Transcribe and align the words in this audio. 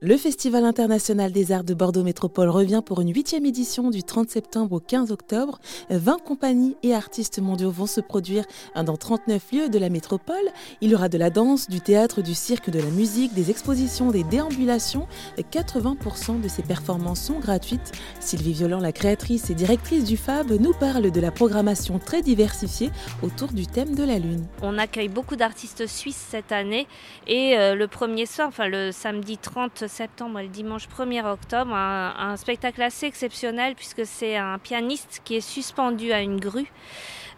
Le 0.00 0.16
Festival 0.16 0.64
international 0.64 1.32
des 1.32 1.50
arts 1.50 1.64
de 1.64 1.74
Bordeaux 1.74 2.04
Métropole 2.04 2.50
revient 2.50 2.82
pour 2.86 3.00
une 3.00 3.12
huitième 3.12 3.44
édition 3.44 3.90
du 3.90 4.04
30 4.04 4.30
septembre 4.30 4.76
au 4.76 4.78
15 4.78 5.10
octobre. 5.10 5.58
20 5.90 6.22
compagnies 6.22 6.76
et 6.84 6.94
artistes 6.94 7.40
mondiaux 7.40 7.72
vont 7.72 7.88
se 7.88 8.00
produire 8.00 8.44
dans 8.76 8.96
39 8.96 9.42
lieux 9.50 9.68
de 9.68 9.76
la 9.76 9.88
métropole. 9.88 10.36
Il 10.80 10.90
y 10.90 10.94
aura 10.94 11.08
de 11.08 11.18
la 11.18 11.30
danse, 11.30 11.68
du 11.68 11.80
théâtre, 11.80 12.22
du 12.22 12.34
cirque, 12.34 12.70
de 12.70 12.78
la 12.78 12.90
musique, 12.90 13.34
des 13.34 13.50
expositions, 13.50 14.12
des 14.12 14.22
déambulations. 14.22 15.08
80% 15.36 16.40
de 16.40 16.46
ces 16.46 16.62
performances 16.62 17.22
sont 17.22 17.40
gratuites. 17.40 17.90
Sylvie 18.20 18.52
Violent, 18.52 18.78
la 18.78 18.92
créatrice 18.92 19.50
et 19.50 19.54
directrice 19.54 20.04
du 20.04 20.16
FAB, 20.16 20.60
nous 20.60 20.74
parle 20.74 21.10
de 21.10 21.20
la 21.20 21.32
programmation 21.32 21.98
très 21.98 22.22
diversifiée 22.22 22.92
autour 23.24 23.48
du 23.48 23.66
thème 23.66 23.96
de 23.96 24.04
la 24.04 24.20
Lune. 24.20 24.46
On 24.62 24.78
accueille 24.78 25.08
beaucoup 25.08 25.34
d'artistes 25.34 25.88
suisses 25.88 26.24
cette 26.30 26.52
année 26.52 26.86
et 27.26 27.58
euh, 27.58 27.74
le 27.74 27.88
premier 27.88 28.26
soir, 28.26 28.46
enfin 28.46 28.68
le 28.68 28.92
samedi 28.92 29.38
30 29.38 29.87
septembre 29.88 30.38
et 30.38 30.44
le 30.44 30.48
dimanche 30.48 30.88
1er 30.88 31.24
octobre, 31.26 31.74
un, 31.74 32.36
spectacle 32.36 32.82
assez 32.82 33.06
exceptionnel 33.06 33.74
puisque 33.74 34.06
c'est 34.06 34.36
un 34.36 34.58
pianiste 34.58 35.20
qui 35.24 35.36
est 35.36 35.40
suspendu 35.40 36.12
à 36.12 36.20
une 36.20 36.38
grue 36.38 36.70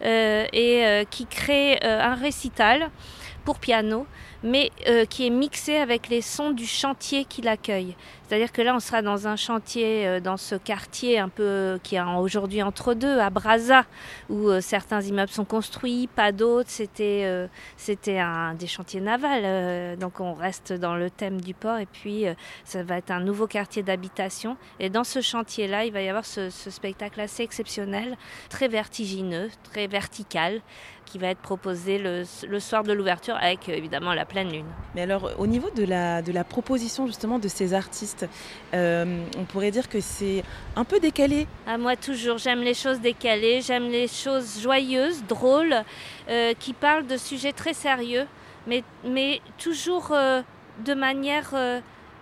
euh, 0.03 0.45
et 0.53 0.85
euh, 0.85 1.03
qui 1.09 1.25
crée 1.25 1.79
euh, 1.83 2.01
un 2.01 2.15
récital 2.15 2.89
pour 3.43 3.59
piano, 3.59 4.05
mais 4.43 4.71
qui 5.09 5.27
est 5.27 5.29
mixé 5.29 5.77
avec 5.77 6.09
les 6.09 6.21
sons 6.21 6.51
du 6.51 6.65
chantier 6.65 7.25
qui 7.25 7.41
l'accueille. 7.41 7.95
C'est-à-dire 8.31 8.53
que 8.53 8.61
là, 8.61 8.73
on 8.73 8.79
sera 8.79 9.01
dans 9.01 9.27
un 9.27 9.35
chantier, 9.35 10.07
euh, 10.07 10.21
dans 10.21 10.37
ce 10.37 10.55
quartier 10.55 11.19
un 11.19 11.27
peu 11.27 11.77
qui 11.83 11.97
est 11.97 12.01
aujourd'hui 12.01 12.63
entre 12.63 12.93
deux, 12.93 13.19
à 13.19 13.29
Brazza, 13.29 13.83
où 14.29 14.47
euh, 14.47 14.61
certains 14.61 15.01
immeubles 15.01 15.33
sont 15.33 15.43
construits, 15.43 16.07
pas 16.07 16.31
d'autres. 16.31 16.69
C'était 16.69 17.23
euh, 17.25 17.47
un 18.07 18.53
des 18.53 18.67
chantiers 18.67 19.01
navals. 19.01 19.97
donc 19.99 20.21
on 20.21 20.33
reste 20.33 20.71
dans 20.71 20.95
le 20.95 21.09
thème 21.09 21.41
du 21.41 21.53
port 21.53 21.77
et 21.79 21.85
puis 21.85 22.23
ça 22.63 22.83
va 22.83 22.99
être 22.99 23.11
un 23.11 23.19
nouveau 23.19 23.47
quartier 23.47 23.83
d'habitation. 23.83 24.55
Et 24.79 24.89
dans 24.89 25.03
ce 25.03 25.19
chantier-là, 25.19 25.83
il 25.83 25.91
va 25.91 26.01
y 26.01 26.07
avoir 26.07 26.23
ce, 26.23 26.49
spectacle 26.49 27.19
assez 27.19 27.43
exceptionnel, 27.43 28.15
très 28.49 28.69
vertigineux, 28.69 29.49
très 29.63 29.87
vertical, 29.87 30.61
qui 31.05 31.17
va 31.17 31.27
être 31.27 31.41
proposé 31.41 31.97
le 31.97 32.59
soir 32.61 32.83
de 32.83 32.93
l'ouverture 32.93 33.30
avec 33.35 33.69
évidemment 33.69 34.13
la 34.13 34.25
pleine 34.25 34.51
lune. 34.51 34.65
Mais 34.95 35.01
alors 35.01 35.31
au 35.37 35.47
niveau 35.47 35.69
de 35.71 35.83
la, 35.83 36.21
de 36.21 36.31
la 36.31 36.43
proposition 36.43 37.07
justement 37.07 37.39
de 37.39 37.47
ces 37.47 37.73
artistes, 37.73 38.27
euh, 38.73 39.23
on 39.37 39.43
pourrait 39.43 39.71
dire 39.71 39.89
que 39.89 40.01
c'est 40.01 40.43
un 40.75 40.83
peu 40.83 40.99
décalé. 40.99 41.47
À 41.65 41.73
ah, 41.73 41.77
moi 41.77 41.95
toujours, 41.95 42.37
j'aime 42.37 42.61
les 42.61 42.73
choses 42.73 42.99
décalées, 42.99 43.61
j'aime 43.61 43.89
les 43.89 44.07
choses 44.07 44.61
joyeuses, 44.61 45.23
drôles, 45.27 45.75
euh, 46.29 46.53
qui 46.59 46.73
parlent 46.73 47.07
de 47.07 47.17
sujets 47.17 47.53
très 47.53 47.73
sérieux, 47.73 48.25
mais, 48.67 48.83
mais 49.05 49.41
toujours 49.57 50.11
euh, 50.11 50.41
de 50.85 50.93
manière 50.93 51.53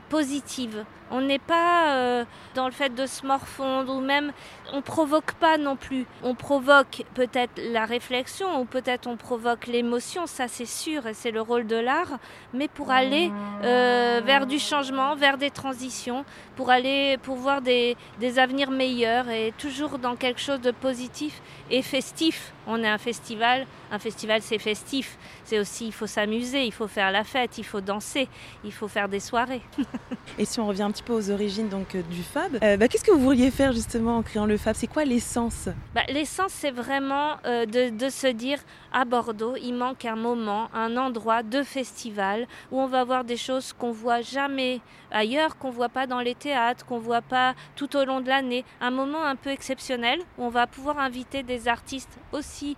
positive. 0.10 0.86
On 1.12 1.22
n'est 1.22 1.40
pas 1.40 1.96
euh, 1.96 2.26
dans 2.54 2.66
le 2.66 2.72
fait 2.72 2.94
de 2.94 3.06
se 3.08 3.26
morfondre 3.26 3.96
ou 3.96 4.02
même 4.02 4.32
on 4.74 4.82
provoque 4.82 5.34
pas 5.34 5.58
non 5.58 5.76
plus. 5.76 6.06
On 6.24 6.36
provoque 6.36 7.04
peut-être 7.16 7.60
la 7.72 7.86
réflexion 7.86 8.62
ou 8.62 8.66
peut-être 8.66 9.08
on 9.08 9.18
provoque 9.18 9.66
l'émotion, 9.66 10.28
ça 10.28 10.48
c'est 10.48 10.68
sûr 10.68 11.08
et 11.08 11.16
c'est 11.16 11.32
le 11.32 11.42
rôle 11.42 11.66
de 11.66 11.76
l'art, 11.76 12.20
mais 12.54 12.68
pour 12.68 12.92
aller 12.92 13.32
euh, 13.64 14.22
vers 14.24 14.46
du 14.46 14.60
changement, 14.60 15.16
vers 15.16 15.38
des 15.38 15.50
transitions, 15.50 16.26
pour 16.56 16.70
aller 16.70 17.18
pour 17.24 17.38
voir 17.38 17.62
des, 17.62 17.98
des 18.20 18.38
avenirs 18.38 18.70
meilleurs 18.70 19.30
et 19.30 19.52
toujours 19.58 19.98
dans 19.98 20.16
quelque 20.16 20.42
chose 20.42 20.62
de 20.62 20.72
positif 20.72 21.42
et 21.72 21.82
festif. 21.82 22.54
On 22.68 22.84
est 22.84 22.88
un 22.88 23.00
festival, 23.00 23.66
un 23.92 24.00
festival 24.00 24.44
c'est 24.44 24.60
festif, 24.60 25.18
c'est 25.44 25.58
aussi 25.58 25.88
il 25.88 25.94
faut 25.94 26.08
s'amuser, 26.08 26.66
il 26.66 26.74
faut 26.74 26.88
faire 26.88 27.12
la 27.12 27.24
fête, 27.24 27.58
il 27.58 27.66
faut 27.66 27.82
danser, 27.82 28.28
il 28.64 28.72
faut 28.72 28.88
faire 28.88 29.10
des 29.10 29.20
soirées. 29.20 29.62
et 30.38 30.46
si 30.46 30.60
on 30.60 30.68
revient 30.68 30.84
un 30.84 30.92
petit 30.92 31.04
peu 31.04 31.14
aux 31.14 31.32
origines 31.32 31.70
donc 31.70 31.96
euh, 31.96 32.02
du 32.04 32.24
Fab, 32.24 32.58
euh, 32.64 32.78
bah, 32.78 32.88
qu'est-ce 32.88 33.04
que 33.04 33.12
vous 33.12 33.20
vouliez 33.20 33.52
faire 33.52 33.74
justement 33.74 34.18
en 34.18 34.24
créant 34.24 34.46
le 34.46 34.58
Fab? 34.58 34.76
C'est 34.76 34.88
quoi 34.88 35.06
l'essence? 35.06 35.70
Bah, 35.94 36.02
L'essence 36.10 36.52
c'est 36.54 36.72
vraiment 36.72 37.38
euh, 37.46 37.66
de, 37.66 38.10
se 38.10 38.28
dire 38.28 38.60
à 38.92 39.06
Bordeaux 39.06 39.56
il 39.62 39.74
manque 39.74 40.06
un 40.06 40.16
moment, 40.16 40.70
un 40.74 40.98
endroit 40.98 41.44
de 41.44 41.64
festival 41.64 42.48
où 42.72 42.80
on 42.80 42.88
va 42.88 43.04
voir 43.04 43.24
des 43.24 43.38
choses 43.38 43.74
qu'on 43.74 43.92
voit 43.92 44.22
jamais 44.22 44.82
ailleurs, 45.12 45.58
qu'on 45.58 45.72
voit 45.72 45.90
pas 45.90 46.08
dans 46.08 46.22
les 46.22 46.36
théâtres, 46.36 46.86
qu'on 46.86 47.00
voit 47.00 47.22
pas 47.22 47.54
tout 47.76 47.96
au 47.96 48.06
long 48.06 48.22
de 48.22 48.30
l'année, 48.30 48.64
un 48.82 48.92
moment 48.92 49.26
un 49.26 49.36
peu 49.36 49.50
exceptionnel 49.50 50.20
où 50.38 50.46
on 50.46 50.50
va 50.50 50.68
pouvoir 50.68 51.00
inviter 51.00 51.44
des 51.44 51.68
artistes 51.68 52.18
aussi 52.32 52.78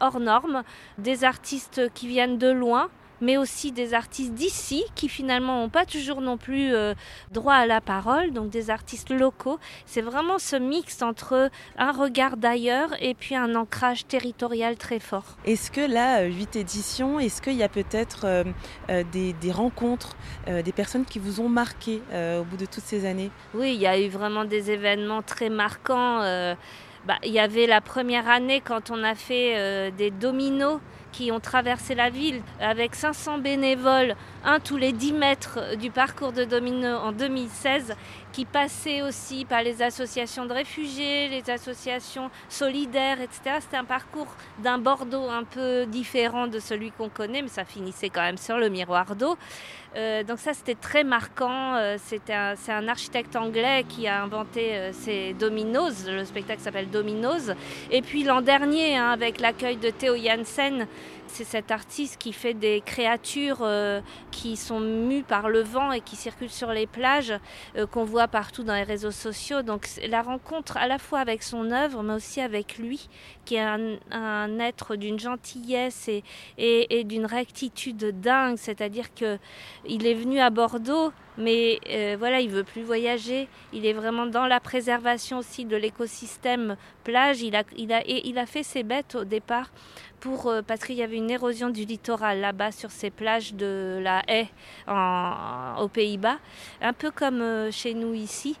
hors 0.00 0.20
normes, 0.20 0.62
des 0.98 1.24
artistes 1.24 1.92
qui 1.94 2.08
viennent 2.08 2.38
de 2.38 2.50
loin 2.50 2.88
mais 3.22 3.38
aussi 3.38 3.72
des 3.72 3.94
artistes 3.94 4.34
d'ici 4.34 4.84
qui 4.94 5.08
finalement 5.08 5.62
n'ont 5.62 5.70
pas 5.70 5.86
toujours 5.86 6.20
non 6.20 6.36
plus 6.36 6.74
euh, 6.74 6.92
droit 7.30 7.54
à 7.54 7.66
la 7.66 7.80
parole, 7.80 8.32
donc 8.32 8.50
des 8.50 8.68
artistes 8.68 9.10
locaux. 9.10 9.58
C'est 9.86 10.02
vraiment 10.02 10.38
ce 10.38 10.56
mix 10.56 11.00
entre 11.00 11.48
un 11.78 11.92
regard 11.92 12.36
d'ailleurs 12.36 12.90
et 13.00 13.14
puis 13.14 13.36
un 13.36 13.54
ancrage 13.54 14.06
territorial 14.06 14.76
très 14.76 14.98
fort. 14.98 15.36
Est-ce 15.46 15.70
que 15.70 15.80
là, 15.80 16.24
8 16.24 16.56
éditions, 16.56 17.20
est-ce 17.20 17.40
qu'il 17.40 17.54
y 17.54 17.62
a 17.62 17.68
peut-être 17.68 18.24
euh, 18.24 18.44
euh, 18.90 19.04
des, 19.12 19.32
des, 19.34 19.52
rencontres, 19.52 20.16
des 20.46 20.72
personnes 20.72 21.04
qui 21.04 21.20
vous 21.20 21.40
ont 21.40 21.48
marqué 21.48 22.02
au 22.12 22.42
bout 22.42 22.56
de 22.56 22.66
toutes 22.66 22.82
ces 22.82 23.06
années? 23.06 23.30
Oui, 23.54 23.74
il 23.74 23.80
y 23.80 23.86
a 23.86 23.98
eu 24.00 24.08
vraiment 24.08 24.44
des 24.44 24.72
événements 24.72 25.22
très 25.22 25.48
marquants. 25.48 26.20
Bah, 27.06 27.18
il 27.24 27.32
y 27.32 27.38
avait 27.38 27.66
la 27.66 27.80
première 27.80 28.28
année 28.28 28.60
quand 28.60 28.90
on 28.90 29.04
a 29.04 29.14
fait 29.14 29.92
des 29.92 30.10
dominos 30.10 30.80
qui 31.12 31.30
ont 31.30 31.40
traversé 31.40 31.94
la 31.94 32.10
ville 32.10 32.42
avec 32.60 32.94
500 32.94 33.38
bénévoles, 33.38 34.16
un 34.44 34.58
tous 34.58 34.76
les 34.76 34.92
10 34.92 35.12
mètres 35.12 35.76
du 35.76 35.90
parcours 35.90 36.32
de 36.32 36.44
Domino 36.44 36.88
en 36.88 37.12
2016, 37.12 37.94
qui 38.32 38.44
passaient 38.44 39.02
aussi 39.02 39.44
par 39.44 39.62
les 39.62 39.82
associations 39.82 40.46
de 40.46 40.54
réfugiés, 40.54 41.28
les 41.28 41.48
associations 41.50 42.30
solidaires, 42.48 43.20
etc. 43.20 43.58
C'était 43.60 43.76
un 43.76 43.84
parcours 43.84 44.34
d'un 44.58 44.78
Bordeaux 44.78 45.28
un 45.28 45.44
peu 45.44 45.86
différent 45.86 46.46
de 46.46 46.58
celui 46.58 46.90
qu'on 46.90 47.10
connaît, 47.10 47.42
mais 47.42 47.48
ça 47.48 47.64
finissait 47.64 48.08
quand 48.08 48.22
même 48.22 48.38
sur 48.38 48.56
le 48.56 48.68
miroir 48.68 49.14
d'eau. 49.14 49.36
Euh, 49.96 50.22
donc 50.22 50.38
ça, 50.38 50.54
c'était 50.54 50.74
très 50.74 51.04
marquant. 51.04 51.74
Euh, 51.74 51.96
c'est 52.02 52.30
un, 52.30 52.88
architecte 52.88 53.36
anglais 53.36 53.84
qui 53.88 54.06
a 54.08 54.22
inventé 54.22 54.74
euh, 54.74 54.90
ces 54.92 55.34
Dominos. 55.34 56.06
Le 56.06 56.24
spectacle 56.24 56.60
s'appelle 56.60 56.88
Dominos. 56.88 57.50
Et 57.90 58.02
puis 58.02 58.24
l'an 58.24 58.40
dernier, 58.40 58.96
hein, 58.96 59.10
avec 59.10 59.40
l'accueil 59.40 59.76
de 59.76 59.90
Théo 59.90 60.16
Janssen, 60.16 60.86
c'est 61.32 61.44
cet 61.44 61.70
artiste 61.70 62.18
qui 62.18 62.32
fait 62.32 62.54
des 62.54 62.82
créatures 62.84 63.60
euh, 63.62 64.00
qui 64.30 64.56
sont 64.56 64.80
mues 64.80 65.22
par 65.22 65.48
le 65.48 65.60
vent 65.60 65.90
et 65.90 66.00
qui 66.00 66.14
circulent 66.14 66.50
sur 66.50 66.72
les 66.72 66.86
plages, 66.86 67.32
euh, 67.76 67.86
qu'on 67.86 68.04
voit 68.04 68.28
partout 68.28 68.62
dans 68.62 68.74
les 68.74 68.82
réseaux 68.82 69.10
sociaux. 69.10 69.62
Donc 69.62 69.88
la 70.06 70.22
rencontre 70.22 70.76
à 70.76 70.86
la 70.86 70.98
fois 70.98 71.20
avec 71.20 71.42
son 71.42 71.70
œuvre, 71.70 72.02
mais 72.02 72.14
aussi 72.14 72.40
avec 72.40 72.78
lui, 72.78 73.08
qui 73.44 73.56
est 73.56 73.60
un, 73.60 74.58
être 74.58 74.96
d'une 74.96 75.18
gentillesse 75.18 76.08
et, 76.58 77.04
d'une 77.04 77.26
rectitude 77.26 78.20
dingue. 78.20 78.56
C'est-à-dire 78.58 79.14
que 79.14 79.38
il 79.86 80.06
est 80.06 80.14
venu 80.14 80.38
à 80.38 80.50
Bordeaux 80.50 81.12
mais 81.38 81.80
euh, 81.88 82.16
voilà, 82.18 82.40
il 82.40 82.50
veut 82.50 82.62
plus 82.62 82.82
voyager. 82.82 83.48
Il 83.72 83.86
est 83.86 83.94
vraiment 83.94 84.26
dans 84.26 84.46
la 84.46 84.60
préservation 84.60 85.38
aussi 85.38 85.64
de 85.64 85.76
l'écosystème 85.76 86.76
plage. 87.04 87.40
Il 87.40 87.54
a 87.54 88.46
fait 88.46 88.62
ses 88.62 88.82
bêtes 88.82 89.14
au 89.14 89.24
départ 89.24 89.70
pour, 90.22 90.46
euh, 90.46 90.62
parce 90.64 90.84
qu'il 90.84 90.94
y 90.94 91.02
avait 91.02 91.16
une 91.16 91.30
érosion 91.30 91.68
du 91.68 91.84
littoral 91.84 92.38
là-bas 92.40 92.70
sur 92.70 92.92
ces 92.92 93.10
plages 93.10 93.54
de 93.54 94.00
la 94.00 94.22
haie 94.28 94.48
aux 94.86 95.88
Pays-Bas, 95.88 96.38
un 96.80 96.92
peu 96.92 97.10
comme 97.10 97.42
euh, 97.42 97.70
chez 97.72 97.92
nous 97.92 98.14
ici. 98.14 98.56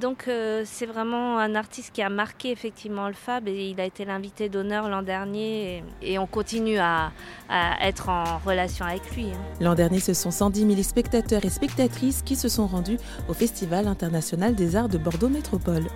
donc 0.00 0.28
c'est 0.64 0.86
vraiment 0.86 1.38
un 1.38 1.54
artiste 1.54 1.90
qui 1.92 2.02
a 2.02 2.08
marqué 2.08 2.50
effectivement 2.50 3.08
le 3.08 3.14
Fab 3.14 3.48
et 3.48 3.70
il 3.70 3.80
a 3.80 3.84
été 3.84 4.04
l'invité 4.04 4.48
d'honneur 4.48 4.88
l'an 4.88 5.02
dernier 5.02 5.82
et, 6.02 6.18
on 6.18 6.26
continue 6.26 6.78
à, 6.78 7.12
à, 7.48 7.88
être 7.88 8.08
en 8.08 8.38
relation 8.38 8.84
avec 8.84 9.02
lui. 9.16 9.26
Hein. 9.32 9.40
L'an 9.60 9.74
dernier, 9.74 10.00
ce 10.00 10.14
sont 10.14 10.30
110 10.30 10.60
000 10.60 10.82
spectateurs 10.82 11.44
et 11.44 11.50
spectatrices 11.50 12.22
qui 12.22 12.36
se 12.36 12.48
sont 12.48 12.66
rendus 12.66 12.98
au 13.28 13.34
Festival 13.34 13.88
international 13.88 14.54
des 14.54 14.76
arts 14.76 14.88
de 14.88 14.98
Bordeaux 14.98 15.28
Métropole. 15.28 15.86